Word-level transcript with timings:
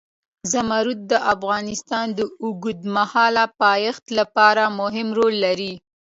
زمرد 0.51 0.99
د 1.11 1.13
افغانستان 1.33 2.07
د 2.17 2.19
اوږدمهاله 2.43 3.45
پایښت 3.61 4.05
لپاره 4.19 4.63
مهم 4.79 5.07
رول 5.17 5.35
لري. 5.45 5.73